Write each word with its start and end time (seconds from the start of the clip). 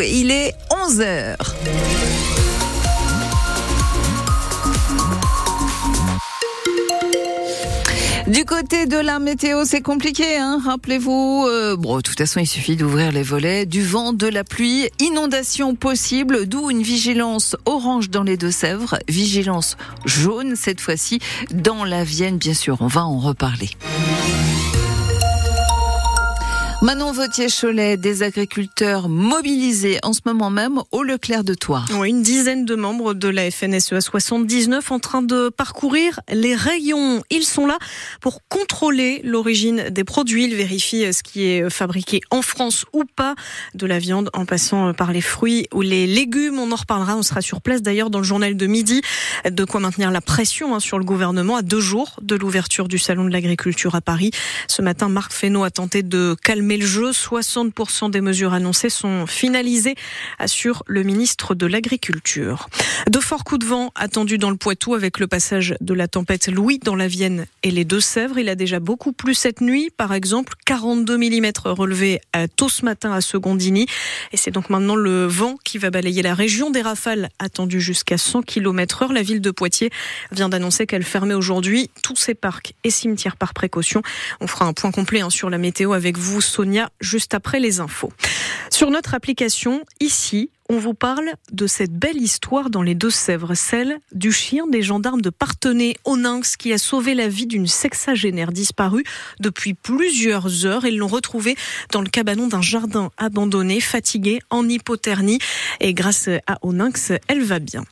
il 0.00 0.30
est 0.30 0.54
11h. 0.70 1.36
Du 8.28 8.44
côté 8.44 8.86
de 8.86 8.96
la 8.96 9.18
météo, 9.18 9.64
c'est 9.64 9.82
compliqué, 9.82 10.36
hein 10.36 10.60
rappelez-vous. 10.64 11.44
Euh, 11.48 11.76
bon, 11.76 11.96
de 11.96 12.00
toute 12.00 12.16
façon, 12.16 12.40
il 12.40 12.46
suffit 12.46 12.76
d'ouvrir 12.76 13.12
les 13.12 13.22
volets. 13.22 13.66
Du 13.66 13.82
vent, 13.84 14.12
de 14.12 14.26
la 14.26 14.44
pluie, 14.44 14.88
inondation 15.00 15.74
possible, 15.74 16.46
d'où 16.46 16.70
une 16.70 16.82
vigilance 16.82 17.56
orange 17.66 18.08
dans 18.08 18.22
les 18.22 18.36
Deux-Sèvres, 18.36 18.98
vigilance 19.08 19.76
jaune 20.06 20.54
cette 20.56 20.80
fois-ci 20.80 21.18
dans 21.52 21.84
la 21.84 22.04
Vienne, 22.04 22.38
bien 22.38 22.54
sûr. 22.54 22.78
On 22.80 22.86
va 22.86 23.04
en 23.04 23.18
reparler. 23.18 23.70
Manon 26.82 27.12
Vautier-Cholet, 27.12 27.96
des 27.96 28.24
agriculteurs 28.24 29.08
mobilisés 29.08 30.00
en 30.02 30.12
ce 30.12 30.18
moment 30.24 30.50
même 30.50 30.80
au 30.90 31.04
Leclerc 31.04 31.44
de 31.44 31.54
Toire. 31.54 31.86
Oui, 31.94 32.10
une 32.10 32.24
dizaine 32.24 32.64
de 32.64 32.74
membres 32.74 33.14
de 33.14 33.28
la 33.28 33.52
FNSEA 33.52 34.00
79 34.00 34.90
en 34.90 34.98
train 34.98 35.22
de 35.22 35.48
parcourir 35.48 36.18
les 36.28 36.56
rayons. 36.56 37.22
Ils 37.30 37.44
sont 37.44 37.66
là 37.66 37.78
pour 38.20 38.40
contrôler 38.48 39.20
l'origine 39.22 39.90
des 39.90 40.02
produits. 40.02 40.46
Ils 40.46 40.56
vérifient 40.56 41.12
ce 41.12 41.22
qui 41.22 41.44
est 41.44 41.70
fabriqué 41.70 42.20
en 42.32 42.42
France 42.42 42.84
ou 42.92 43.04
pas, 43.04 43.36
de 43.74 43.86
la 43.86 44.00
viande 44.00 44.28
en 44.32 44.44
passant 44.44 44.92
par 44.92 45.12
les 45.12 45.20
fruits 45.20 45.68
ou 45.72 45.82
les 45.82 46.08
légumes. 46.08 46.58
On 46.58 46.72
en 46.72 46.76
reparlera, 46.76 47.16
on 47.16 47.22
sera 47.22 47.42
sur 47.42 47.60
place 47.60 47.82
d'ailleurs 47.82 48.10
dans 48.10 48.18
le 48.18 48.24
journal 48.24 48.56
de 48.56 48.66
midi. 48.66 49.02
De 49.48 49.64
quoi 49.64 49.78
maintenir 49.78 50.10
la 50.10 50.20
pression 50.20 50.74
hein, 50.74 50.80
sur 50.80 50.98
le 50.98 51.04
gouvernement 51.04 51.54
à 51.54 51.62
deux 51.62 51.80
jours 51.80 52.18
de 52.22 52.34
l'ouverture 52.34 52.88
du 52.88 52.98
Salon 52.98 53.24
de 53.24 53.30
l'agriculture 53.30 53.94
à 53.94 54.00
Paris. 54.00 54.32
Ce 54.66 54.82
matin, 54.82 55.08
Marc 55.08 55.32
Fesneau 55.32 55.62
a 55.62 55.70
tenté 55.70 56.02
de 56.02 56.34
calmer 56.42 56.71
le 56.76 56.86
jeu. 56.86 57.10
60% 57.10 58.10
des 58.10 58.20
mesures 58.20 58.52
annoncées 58.52 58.90
sont 58.90 59.26
finalisées, 59.26 59.94
assure 60.38 60.82
le 60.86 61.02
ministre 61.02 61.54
de 61.54 61.66
l'Agriculture. 61.66 62.68
De 63.08 63.18
forts 63.20 63.44
coups 63.44 63.60
de 63.60 63.66
vent 63.66 63.92
attendus 63.94 64.38
dans 64.38 64.50
le 64.50 64.56
Poitou 64.56 64.94
avec 64.94 65.18
le 65.18 65.26
passage 65.26 65.74
de 65.80 65.94
la 65.94 66.08
tempête 66.08 66.48
Louis 66.48 66.78
dans 66.78 66.94
la 66.94 67.08
Vienne 67.08 67.46
et 67.62 67.70
les 67.70 67.84
Deux-Sèvres. 67.84 68.38
Il 68.38 68.48
a 68.48 68.54
déjà 68.54 68.80
beaucoup 68.80 69.12
plu 69.12 69.34
cette 69.34 69.60
nuit. 69.60 69.90
Par 69.96 70.12
exemple, 70.12 70.54
42 70.66 71.16
mm 71.16 71.52
relevés 71.64 72.20
tôt 72.56 72.68
ce 72.68 72.84
matin 72.84 73.12
à 73.12 73.20
Secondini. 73.20 73.86
Et 74.32 74.36
c'est 74.36 74.50
donc 74.50 74.70
maintenant 74.70 74.96
le 74.96 75.26
vent 75.26 75.56
qui 75.64 75.78
va 75.78 75.90
balayer 75.90 76.22
la 76.22 76.34
région. 76.34 76.70
Des 76.70 76.82
rafales 76.82 77.30
attendues 77.38 77.80
jusqu'à 77.80 78.18
100 78.18 78.42
km 78.42 79.02
heure. 79.02 79.12
La 79.12 79.22
ville 79.22 79.40
de 79.40 79.50
Poitiers 79.50 79.90
vient 80.30 80.48
d'annoncer 80.48 80.86
qu'elle 80.86 81.04
fermait 81.04 81.34
aujourd'hui 81.34 81.90
tous 82.02 82.16
ses 82.16 82.34
parcs 82.34 82.74
et 82.84 82.90
cimetières 82.90 83.36
par 83.36 83.54
précaution. 83.54 84.02
On 84.40 84.46
fera 84.46 84.66
un 84.66 84.72
point 84.72 84.90
complet 84.90 85.20
hein, 85.20 85.30
sur 85.30 85.50
la 85.50 85.58
météo 85.58 85.92
avec 85.92 86.18
vous, 86.18 86.40
Juste 87.00 87.34
après 87.34 87.60
les 87.60 87.80
infos. 87.80 88.12
Sur 88.70 88.90
notre 88.90 89.14
application, 89.14 89.84
ici, 90.00 90.50
on 90.68 90.78
vous 90.78 90.94
parle 90.94 91.32
de 91.52 91.66
cette 91.66 91.92
belle 91.92 92.16
histoire 92.16 92.70
dans 92.70 92.82
les 92.82 92.94
Deux-Sèvres, 92.94 93.54
celle 93.54 93.98
du 94.12 94.32
chien 94.32 94.66
des 94.66 94.82
gendarmes 94.82 95.20
de 95.20 95.28
Partenay 95.28 95.96
au 96.04 96.16
Nynx 96.16 96.56
qui 96.56 96.72
a 96.72 96.78
sauvé 96.78 97.14
la 97.14 97.28
vie 97.28 97.46
d'une 97.46 97.66
sexagénaire 97.66 98.52
disparue 98.52 99.04
depuis 99.40 99.74
plusieurs 99.74 100.64
heures. 100.64 100.86
Ils 100.86 100.96
l'ont 100.96 101.08
retrouvée 101.08 101.56
dans 101.90 102.00
le 102.00 102.08
cabanon 102.08 102.48
d'un 102.48 102.62
jardin 102.62 103.10
abandonné, 103.18 103.80
fatiguée, 103.80 104.40
en 104.50 104.68
hypothermie. 104.68 105.38
Et 105.80 105.92
grâce 105.92 106.28
à 106.46 106.58
Onynx, 106.62 107.12
elle 107.28 107.42
va 107.42 107.58
bien. 107.58 107.84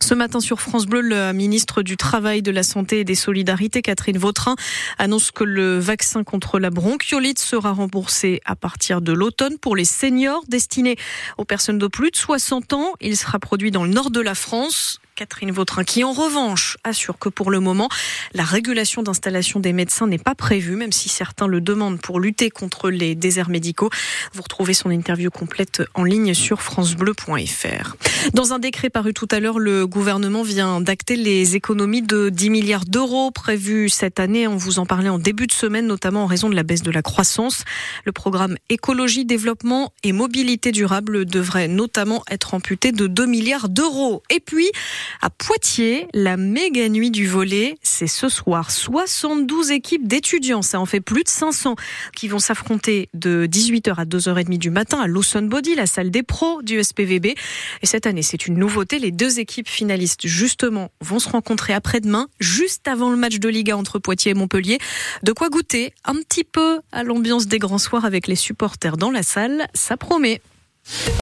Ce 0.00 0.14
matin 0.14 0.40
sur 0.40 0.60
France 0.60 0.86
Bleu, 0.86 1.00
la 1.00 1.32
ministre 1.32 1.82
du 1.82 1.96
Travail, 1.96 2.42
de 2.42 2.50
la 2.50 2.62
Santé 2.62 3.00
et 3.00 3.04
des 3.04 3.14
Solidarités, 3.14 3.82
Catherine 3.82 4.18
Vautrin, 4.18 4.54
annonce 4.98 5.30
que 5.30 5.42
le 5.42 5.78
vaccin 5.78 6.22
contre 6.22 6.58
la 6.58 6.70
bronchiolite 6.70 7.38
sera 7.38 7.72
remboursé 7.72 8.40
à 8.44 8.56
partir 8.56 9.00
de 9.00 9.12
l'automne 9.12 9.58
pour 9.58 9.74
les 9.74 9.86
seniors 9.86 10.44
destinés 10.48 10.96
aux 11.38 11.44
personnes 11.44 11.78
de 11.78 11.86
plus 11.86 12.10
de 12.10 12.16
60 12.16 12.74
ans. 12.74 12.92
Il 13.00 13.16
sera 13.16 13.38
produit 13.38 13.70
dans 13.70 13.84
le 13.84 13.90
nord 13.90 14.10
de 14.10 14.20
la 14.20 14.34
France. 14.34 15.00
Catherine 15.16 15.50
Vautrin, 15.50 15.82
qui 15.82 16.04
en 16.04 16.12
revanche 16.12 16.76
assure 16.84 17.18
que 17.18 17.30
pour 17.30 17.50
le 17.50 17.58
moment, 17.58 17.88
la 18.34 18.44
régulation 18.44 19.02
d'installation 19.02 19.60
des 19.60 19.72
médecins 19.72 20.06
n'est 20.06 20.18
pas 20.18 20.34
prévue, 20.34 20.76
même 20.76 20.92
si 20.92 21.08
certains 21.08 21.46
le 21.46 21.62
demandent 21.62 21.98
pour 21.98 22.20
lutter 22.20 22.50
contre 22.50 22.90
les 22.90 23.14
déserts 23.14 23.48
médicaux. 23.48 23.88
Vous 24.34 24.42
retrouvez 24.42 24.74
son 24.74 24.90
interview 24.90 25.30
complète 25.30 25.82
en 25.94 26.04
ligne 26.04 26.34
sur 26.34 26.60
francebleu.fr. 26.60 27.96
Dans 28.34 28.52
un 28.52 28.58
décret 28.58 28.90
paru 28.90 29.14
tout 29.14 29.28
à 29.30 29.40
l'heure, 29.40 29.58
le 29.58 29.86
gouvernement 29.86 30.42
vient 30.42 30.82
d'acter 30.82 31.16
les 31.16 31.56
économies 31.56 32.02
de 32.02 32.28
10 32.28 32.50
milliards 32.50 32.84
d'euros 32.84 33.30
prévues 33.30 33.88
cette 33.88 34.20
année. 34.20 34.46
On 34.46 34.56
vous 34.56 34.78
en 34.78 34.84
parlait 34.84 35.08
en 35.08 35.18
début 35.18 35.46
de 35.46 35.52
semaine, 35.52 35.86
notamment 35.86 36.24
en 36.24 36.26
raison 36.26 36.50
de 36.50 36.54
la 36.54 36.62
baisse 36.62 36.82
de 36.82 36.90
la 36.90 37.00
croissance. 37.00 37.64
Le 38.04 38.12
programme 38.12 38.56
écologie, 38.68 39.24
développement 39.24 39.94
et 40.02 40.12
mobilité 40.12 40.72
durable 40.72 41.24
devrait 41.24 41.68
notamment 41.68 42.22
être 42.30 42.52
amputé 42.52 42.92
de 42.92 43.06
2 43.06 43.24
milliards 43.24 43.70
d'euros. 43.70 44.22
Et 44.28 44.40
puis, 44.40 44.70
à 45.20 45.30
Poitiers, 45.30 46.08
la 46.12 46.36
méga 46.36 46.88
nuit 46.88 47.10
du 47.10 47.26
volet, 47.26 47.76
c'est 47.82 48.06
ce 48.06 48.28
soir. 48.28 48.70
72 48.70 49.70
équipes 49.70 50.06
d'étudiants, 50.06 50.62
ça 50.62 50.80
en 50.80 50.86
fait 50.86 51.00
plus 51.00 51.22
de 51.22 51.28
500, 51.28 51.76
qui 52.14 52.28
vont 52.28 52.38
s'affronter 52.38 53.08
de 53.14 53.46
18h 53.46 53.94
à 53.96 54.04
2h30 54.04 54.58
du 54.58 54.70
matin 54.70 55.00
à 55.00 55.06
Lawson 55.06 55.42
Body, 55.42 55.74
la 55.74 55.86
salle 55.86 56.10
des 56.10 56.22
pros 56.22 56.62
du 56.62 56.82
SPVB. 56.82 57.26
Et 57.82 57.86
cette 57.86 58.06
année, 58.06 58.22
c'est 58.22 58.46
une 58.46 58.58
nouveauté. 58.58 58.98
Les 58.98 59.10
deux 59.10 59.40
équipes 59.40 59.68
finalistes, 59.68 60.26
justement, 60.26 60.90
vont 61.00 61.18
se 61.18 61.28
rencontrer 61.28 61.72
après-demain, 61.72 62.28
juste 62.40 62.88
avant 62.88 63.10
le 63.10 63.16
match 63.16 63.38
de 63.38 63.48
Liga 63.48 63.76
entre 63.76 63.98
Poitiers 63.98 64.32
et 64.32 64.34
Montpellier. 64.34 64.78
De 65.22 65.32
quoi 65.32 65.48
goûter 65.48 65.92
un 66.04 66.14
petit 66.16 66.44
peu 66.44 66.80
à 66.92 67.02
l'ambiance 67.02 67.46
des 67.46 67.58
grands 67.58 67.78
soirs 67.78 68.04
avec 68.04 68.26
les 68.26 68.36
supporters 68.36 68.96
dans 68.96 69.10
la 69.10 69.22
salle, 69.22 69.66
ça 69.74 69.96
promet. 69.96 70.40